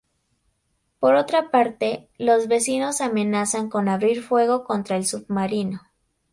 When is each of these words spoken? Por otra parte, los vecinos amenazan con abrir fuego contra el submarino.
Por 0.99 1.13
otra 1.13 1.51
parte, 1.51 2.09
los 2.17 2.47
vecinos 2.47 3.01
amenazan 3.01 3.69
con 3.69 3.87
abrir 3.87 4.23
fuego 4.23 4.63
contra 4.63 4.97
el 4.97 5.05
submarino. 5.05 5.81